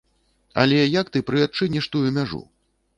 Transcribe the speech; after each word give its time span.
Але 0.61 0.79
як 0.99 1.13
ты 1.17 1.23
прыадчыніш 1.29 1.93
тую 1.97 2.05
мяжу? 2.21 2.45